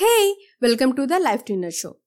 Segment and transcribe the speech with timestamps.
[0.00, 0.30] Hey
[0.62, 2.00] welcome to the life trainer show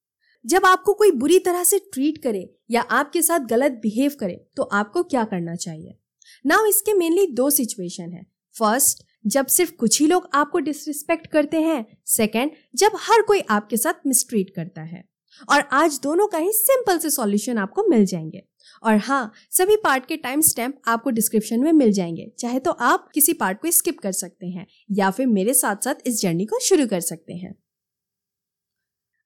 [0.45, 4.63] जब आपको कोई बुरी तरह से ट्रीट करे या आपके साथ गलत बिहेव करे तो
[4.63, 5.97] आपको क्या करना चाहिए?
[6.45, 8.25] नाउ इसके मेनली दो सिचुएशन है.
[8.59, 11.97] फ़र्स्ट जब सिर्फ़ कुछ ही लोग आपको डिसरिस्पेक्ट करते हैं.
[12.05, 15.03] सेकंड जब हर कोई आपके साथ मिसट्रीट करता है।
[15.49, 18.43] और आज दोनों का ही सिंपल से सॉल्यूशन आपको मिल जाएँगे।
[18.83, 23.09] और हाँ सभी पार्ट के टाइम स्टैम्प आपको डिस्क्रिप्शन में मिल जाएँगे। चाहे तो आप
[23.13, 26.59] किसी पार्ट को स्किप कर सकते हैं या फिर मेरे साथ साथ इस जर्नी को
[26.59, 27.55] शुरू कर सकते हैं।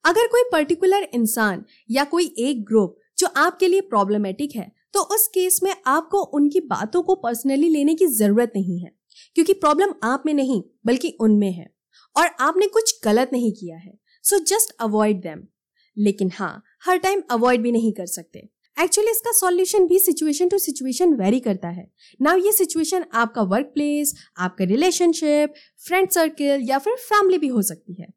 [0.05, 5.27] अगर कोई पर्टिकुलर इंसान या कोई एक ग्रुप जो आपके लिए प्रॉब्लमेटिक है तो उस
[5.27, 8.91] केस में आपको उनकी बातों को पर्सनली लेने की ज़रूरत नहीं है।
[9.35, 11.69] क्योंकि प्रॉब्लम आप में नहीं, बल्कि उनमें है।
[12.15, 15.43] और आपने कुछ गलत नहीं किया है सो जस्ट अवॉइड देम
[15.97, 18.39] लेकिन हाँ हर टाइम अवॉइड भी नहीं कर सकते।
[18.77, 21.87] एक्चुअली इसका सॉल्यूशन भी सिचुएशन टू सिचुएशन वेरी करता है।
[22.19, 25.53] नाउ ये सिचुएशन आपका वर्क प्लेस आपका रिलेशनशिप
[25.87, 28.07] फ्रेंड सर्कल या फिर फैमिली भी हो सकती है।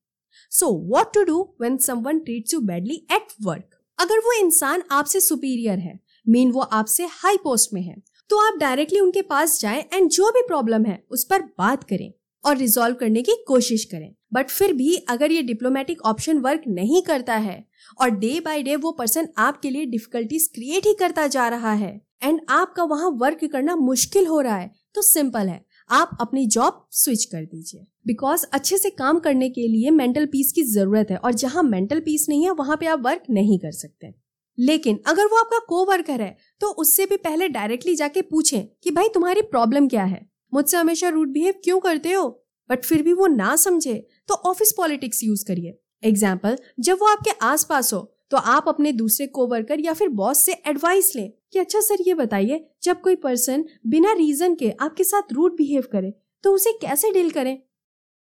[0.53, 5.21] So what to do when someone treats you badly at work अगर वो इंसान आपसे
[5.21, 7.97] सुपीरियर है मीन वो आपसे हाई पोस्ट में है
[8.31, 12.13] तो आप डायरेक्टली उनके पास जाएँ एंड जो भी प्रॉब्लम है, उस पर बात करें
[12.45, 17.03] और रिजॉल्व करने की कोशिश करें। बट फिर भी अगर ये डिप्लोमेटिक ऑप्शन वर्क नहीं
[17.03, 17.65] करता है
[18.01, 22.01] और डे बाय डे वो पर्सन आपके लिए डिफिकल्टीज क्रिएट ही करता जा रहा है
[22.23, 26.87] एंड आपका वहाँ वर्क करना मुश्किल हो रहा है तो सिंपल है। आप अपनी जॉब
[26.93, 31.17] स्विच कर दीजिए। बिकॉज़ अच्छे से काम करने के लिए मेंटल पीस की ज़रूरत है
[31.17, 34.13] और जहाँ मेंटल पीस नहीं है, वहाँ पे आप वर्क नहीं कर सकते।
[34.59, 38.91] लेकिन अगर वो आपका को वर्कर है तो उससे भी पहले डायरेक्टली जाके पूछें कि
[38.91, 40.21] भाई तुम्हारी प्रॉब्लम क्या है?
[40.53, 42.29] मुझसे हमेशा रूट बिहेव क्यों करते हो?
[42.71, 43.95] बट फिर भी वो ना समझे
[44.29, 48.93] तो ऑफ़िस पॉलिटिक्स यूज़ करिए। एग्ज़ाम्पल जब वो आपके आस पास हो तो आप अपने
[48.93, 53.17] दूसरे कोवर्कर या फिर बॉस से एडवाइस लें कि अच्छा सर, ये बताइए, जब कोई
[53.17, 56.13] पर्सन बिना रीजन के आपके साथ रूट बिहेव करे
[56.45, 57.57] तो उसे कैसे डील करें?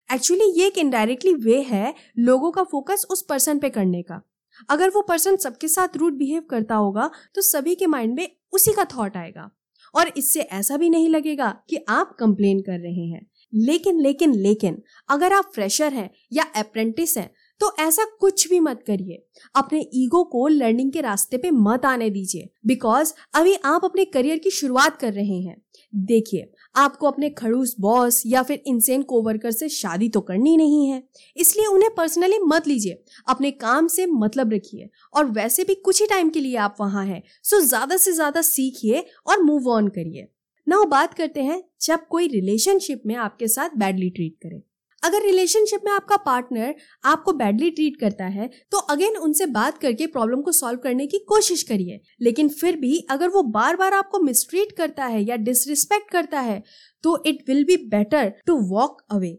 [0.09, 4.21] एक्चुअली ये एक इनडायरेक्टली वे है लोगों का फोकस उस पर्सन पे करने का।
[4.69, 8.71] अगर वो पर्सन सबके साथ रूट बिहेव करता होगा तो सभी के माइंड में उसी
[8.73, 9.49] का थॉट आएगा।
[9.95, 14.81] और इससे ऐसा भी नहीं लगेगा कि आप कंप्लेन कर रहे हैं। लेकिन लेकिन लेकिन,
[15.09, 17.29] अगर आप फ्रेशर हैं या अप्रेंटिस हैं
[17.61, 19.23] तो ऐसा कुछ भी मत करिए।
[19.55, 24.37] अपने ईगो को लर्निंग के रास्ते पे मत आने दीजिए। बिकॉज़ अभी आप अपने करियर
[24.37, 25.55] की शुरुआत कर रहे हैं।
[25.93, 31.01] देखिए, आपको अपने खड़ूस बॉस या फिर इंसेन कोवर्कर से शादी तो करनी नहीं है।
[31.37, 36.07] इसलिए उन्हें पर्सनली मत लीजिए। अपने काम से मतलब रखिए। और वैसे भी कुछ ही
[36.07, 40.27] टाइम के लिए आप वहाँ हैं। सो ज़्यादा से ज़्यादा सीखिए और मूव ऑन करिए।
[40.67, 44.61] नाउ बात करते हैं जब कोई रिलेशनशिप में आपके साथ बैडली ट्रीट करे।
[45.03, 50.07] अगर रिलेशनशिप में आपका पार्टनर आपको बैडली ट्रीट करता है तो अगेन उनसे बात करके
[50.07, 54.19] प्रॉब्लम को सॉल्व करने की कोशिश करिए। लेकिन फिर भी अगर वो बार बार आपको
[54.19, 56.61] मिसट्रीट करता है या डिसरिस्पेक्ट करता है
[57.03, 59.37] तो it will be better to walk away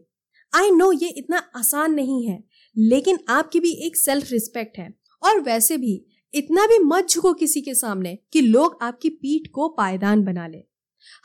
[0.53, 2.43] I know ये इतना आसान नहीं है,
[2.75, 4.93] लेकिन आपकी भी एक सेल्फ रिस्पेक्ट है।
[5.23, 5.93] और वैसे भी,
[6.33, 10.57] इतना भी मत झुको किसी के सामने कि लोग आपकी पीठ को पायदान बना ले।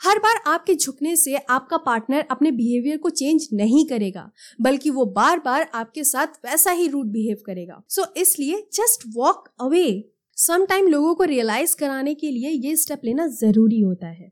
[0.01, 4.29] हर बार आपके झुकने से आपका पार्टनर अपने बिहेवियर को चेंज नहीं करेगा
[4.61, 9.03] बल्कि वो बार बार आपके साथ वैसा ही रूट बिहेव करेगा। सो so, इसलिए just
[9.15, 14.07] walk away some time लोगों को रियलाइज़ कराने के लिए ये स्टेप लेना ज़रूरी होता
[14.07, 14.31] है।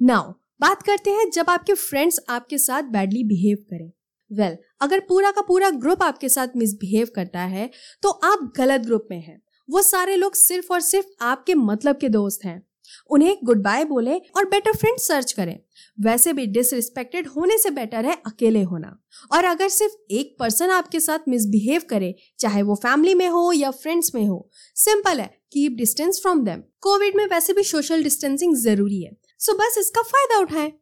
[0.00, 3.90] नाउ बात करते हैं जब आपके फ्रेंड्स आपके साथ बैडली बिहेव करें।
[4.30, 7.70] वेल well, अगर पूरा का पूरा ग्रुप आपके साथ मिसबिहेव करता है
[8.02, 12.08] तो आप गलत ग्रुप में हैं। वो सारे लोग सिर्फ़ और सिर्फ़ आपके मतलब के
[12.08, 12.62] दोस्त हैं।
[13.10, 15.58] उन्हें गुड बाय बोले और बेटर फ्रेंड सर्च करें।
[15.98, 18.96] वैसे भी डिसरिस्पेक्टेड होने से बेटर है अकेले होना।
[19.32, 23.70] और अगर सिर्फ़ एक पर्सन आपके साथ मिसबिहेव करे, चाहे वो फैमिली में हो या
[23.72, 28.56] फ्रेंड्स में हो सिंपल है keep distance from them Covid में वैसे भी सोशल डिस्टेंसिंग
[28.56, 30.72] ज़रूरी है। सो बस इसका फ़ायदा उठाएँ।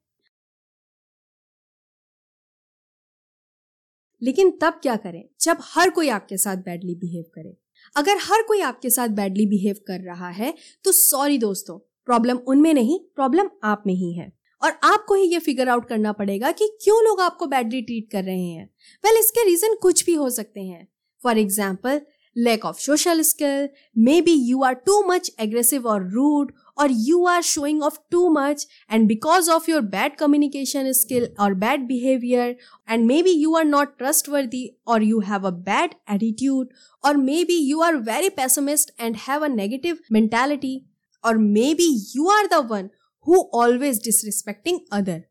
[4.23, 7.57] लेकिन तब क्या करें, जब हर कोई आपके साथ बैडली बिहेव करे।
[7.97, 11.79] अगर हर कोई आपके साथ बैडली बिहेव कर रहा है तो सॉरी दोस्तों
[12.09, 16.13] प्रॉब्लम उनमें नहीं प्रॉब्लम आप में ही है। और आपको ही ये फिगर आउट करना
[16.13, 18.65] पड़ेगा कि क्यों लोग आपको बैडली ट्रीट कर रहे हैं।
[19.05, 20.87] वेल well, इसके रीजन कुछ भी हो सकते हैं।
[21.21, 22.01] For example
[22.37, 23.69] lack of social skill
[24.21, 28.67] maybe you are too much aggressive और रूड और you are showing off too much
[28.91, 32.57] and because of your bad communication skill और bad behaviour
[32.91, 33.97] and maybe you are not
[34.29, 36.69] trustworthy और you have a bad attitude
[37.05, 40.81] और maybe you are very pessimist and have a negative mentality
[41.25, 41.39] और
[41.75, 42.91] maybe you are the one
[43.27, 45.23] who always disrespecting other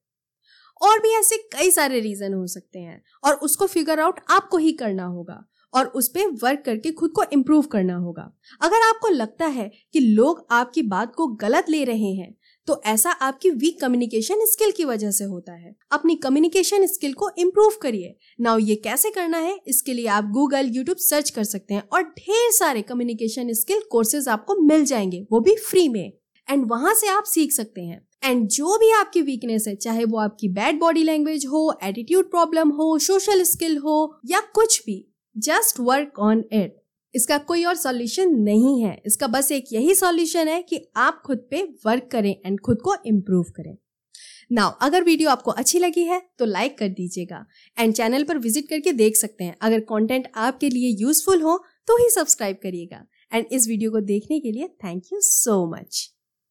[0.82, 4.72] और भी ऐसे कई सारे reason हो सकते हैं और उसको फिगर आउट आपको ही
[4.72, 9.46] करना होगा और उस पर वर्क करके खुद को इम्प्रूव करना होगा। अगर आपको लगता
[9.46, 12.36] है कि लोग आपकी बात को गलत ले रहे हैं
[12.68, 17.30] तो ऐसा आपकी वीक कम्युनिकेशन स्किल की वजह से होता है। अपनी कम्युनिकेशन स्किल को
[17.38, 21.74] इम्प्रूव करिए। नाउ ये कैसे करना है, इसके लिए आप गूगल यूट्यूब सर्च कर सकते
[21.74, 26.14] हैं और ढेर सारे कम्युनिकेशन स्किल कोर्सेज आपको मिल जाएँगे। वो भी फ्री में।
[26.50, 30.18] एंड वहाँ से आप सीख सकते हैं। एंड जो भी आपकी वीकनेस है, चाहे वो
[30.18, 35.06] आपकी बैड बॉडी लैंग्वेज हो एटीट्यूड प्रॉब्लम हो सोशल स्किल हो, या कुछ भी
[35.38, 36.85] जस्ट वर्क ऑन इट
[37.16, 41.48] इसका कोई और सॉल्यूशन नहीं है। इसका बस एक यही सॉल्यूशन है कि आप खुद
[41.52, 43.76] पे वर्क करें एंड खुद को इम्प्रूव करें।
[44.52, 47.46] नाउ अगर वीडियो आपको अच्छी लगी है तो लाइक कर दीजिएगा।
[47.78, 51.58] एंड चैनल पर विज़िट करके देख सकते हैं। अगर कंटेंट आपके लिए यूजफुल हो
[51.88, 56.10] तो ही सब्सक्राइब करिएगा। एंड इस वीडियो को देखने के लिए थैंक यू सो मच